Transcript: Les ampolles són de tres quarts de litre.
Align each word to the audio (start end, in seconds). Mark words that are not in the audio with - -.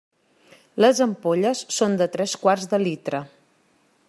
Les 0.85 1.01
ampolles 1.07 1.63
són 1.77 2.01
de 2.01 2.09
tres 2.17 2.37
quarts 2.47 2.69
de 2.73 2.81
litre. 2.89 3.23